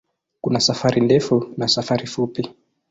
Kuna 0.41 0.59
safari 0.59 1.01
ndefu 1.01 1.53
na 1.57 1.67
safari 1.67 2.07
fupi. 2.07 2.49